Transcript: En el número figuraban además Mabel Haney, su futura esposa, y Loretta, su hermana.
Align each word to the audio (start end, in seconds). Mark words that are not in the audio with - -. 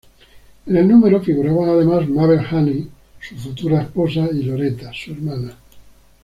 En 0.65 0.75
el 0.75 0.87
número 0.87 1.21
figuraban 1.21 1.69
además 1.69 2.09
Mabel 2.09 2.39
Haney, 2.39 2.89
su 3.21 3.35
futura 3.35 3.81
esposa, 3.83 4.27
y 4.33 4.41
Loretta, 4.41 4.91
su 4.91 5.11
hermana. 5.11 5.53